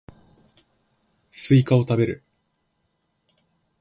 [1.29, 2.23] スイカを食べる